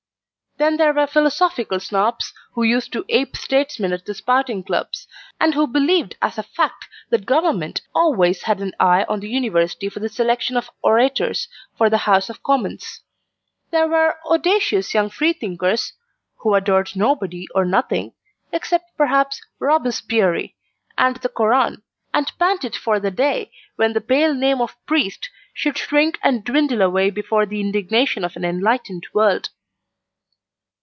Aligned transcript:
Then 0.57 0.77
there 0.77 0.93
were 0.93 1.07
Philosophical 1.07 1.79
Snobs, 1.79 2.31
who 2.53 2.61
used 2.61 2.93
to 2.93 3.03
ape 3.09 3.35
statesmen 3.35 3.91
at 3.93 4.05
the 4.05 4.13
spouting 4.13 4.63
clubs, 4.63 5.07
and 5.39 5.55
who 5.55 5.65
believed 5.65 6.17
as 6.21 6.37
a 6.37 6.43
fact 6.43 6.85
that 7.09 7.25
Government 7.25 7.81
always 7.95 8.43
had 8.43 8.59
an 8.59 8.73
eye 8.79 9.03
on 9.09 9.21
the 9.21 9.29
University 9.29 9.89
for 9.89 9.99
the 9.99 10.09
selection 10.09 10.55
of 10.57 10.69
orators 10.83 11.47
for 11.75 11.89
the 11.89 11.97
House 12.05 12.29
of 12.29 12.43
Commons. 12.43 13.01
There 13.71 13.87
were 13.87 14.19
audacious 14.23 14.93
young 14.93 15.09
free 15.09 15.33
thinkers, 15.33 15.93
who 16.41 16.53
adored 16.53 16.95
nobody 16.95 17.47
or 17.55 17.65
nothing, 17.65 18.13
except 18.51 18.95
perhaps 18.95 19.41
Robespierre 19.57 20.49
and 20.95 21.15
the 21.15 21.29
Koran, 21.29 21.81
and 22.13 22.31
panted 22.37 22.75
for 22.75 22.99
the 22.99 23.09
day 23.09 23.51
when 23.77 23.93
the 23.93 24.01
pale 24.01 24.35
name 24.35 24.61
of 24.61 24.77
priest 24.85 25.27
should 25.55 25.79
shrink 25.79 26.19
and 26.21 26.43
dwindle 26.43 26.83
away 26.83 27.09
before 27.09 27.47
the 27.47 27.61
indignation 27.61 28.23
of 28.23 28.35
an 28.35 28.45
enlightened 28.45 29.07
world. 29.11 29.49